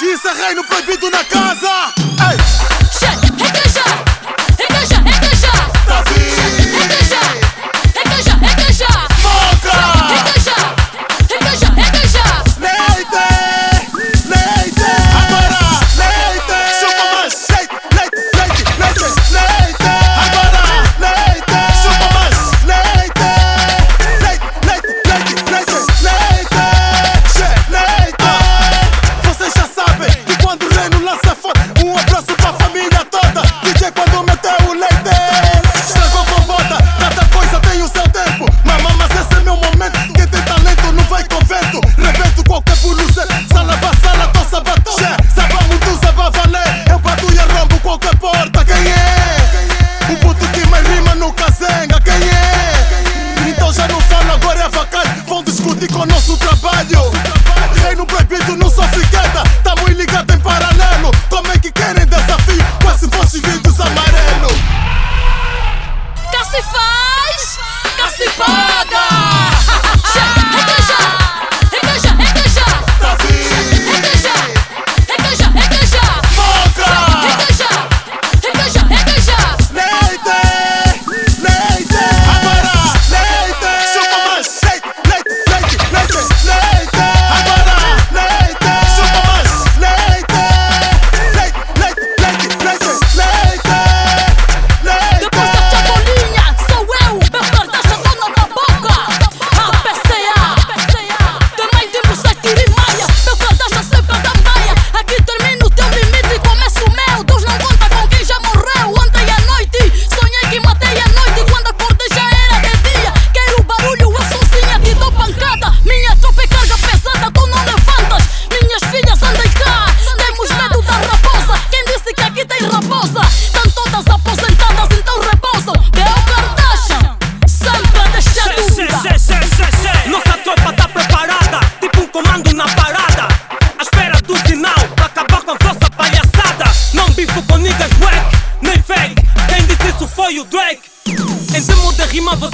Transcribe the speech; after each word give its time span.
Justiça, 0.00 0.32
reino 0.32 0.64
proibido 0.64 1.10
na 1.10 1.22
casa. 1.24 1.92
Ei. 1.98 2.38
Regaja, 3.36 3.84
regaja, 4.58 5.52
Tá 5.86 6.02
vindo. 6.08 6.59
Cono 56.00 56.18
su 56.18 56.38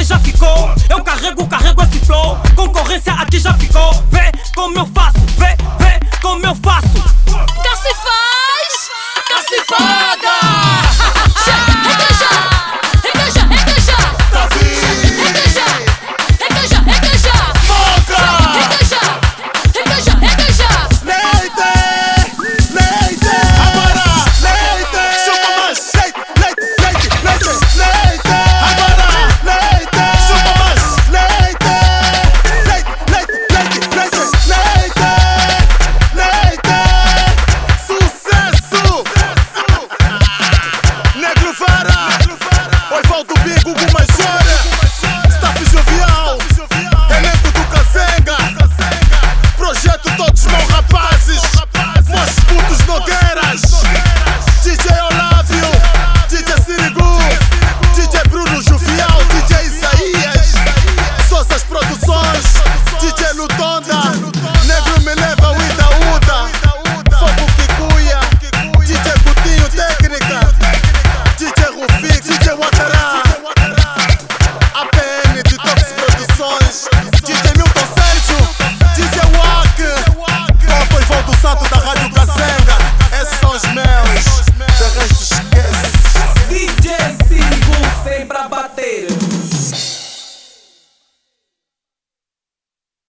você 0.00 0.04
já 0.04 0.18
ficou. 0.18 0.74
Eu 0.88 1.04
carrego, 1.04 1.46
carrego 1.46 1.82
esse 1.82 1.98
flow. 2.00 2.38
Concorrência 2.56 3.12
aqui 3.12 3.38
já 3.38 3.52
ficou. 3.54 3.92
Vê 4.10 4.32
como 4.54 4.78
eu 4.78 4.86
faço, 4.94 5.18
vê, 5.36 5.56
vê 5.78 6.00
como 6.22 6.44
eu 6.46 6.54
faço. 6.56 7.02
Cá 7.26 7.76
se 7.76 7.94
faz, 7.94 8.90
cá 9.28 9.42
se 9.48 9.64
faz. 9.64 9.99